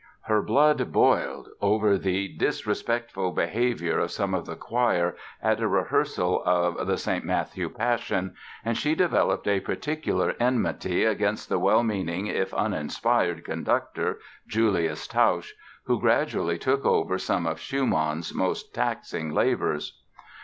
Her 0.21 0.41
blood 0.41 0.91
"boiled" 0.91 1.49
over 1.61 1.95
the 1.95 2.27
"disrespectful 2.27 3.29
behaviour 3.33 3.99
of 3.99 4.09
some 4.09 4.33
of 4.33 4.47
the 4.47 4.55
choir" 4.55 5.15
at 5.43 5.59
a 5.61 5.67
rehearsal 5.67 6.41
of 6.43 6.87
the 6.87 6.97
"St. 6.97 7.23
Matthew 7.23 7.69
Passion" 7.69 8.33
and 8.65 8.75
she 8.75 8.95
developed 8.95 9.47
a 9.47 9.59
particular 9.59 10.33
enmity 10.39 11.05
against 11.05 11.49
the 11.49 11.59
well 11.59 11.83
meaning 11.83 12.25
if 12.25 12.51
uninspired 12.51 13.45
conductor, 13.45 14.17
Julius 14.47 15.07
Tausch, 15.07 15.51
who 15.83 15.99
gradually 16.01 16.57
took 16.57 16.83
over 16.83 17.19
some 17.19 17.45
of 17.45 17.59
Schumann's 17.59 18.33
most 18.33 18.73
taxing 18.73 19.31
labors. 19.31 20.01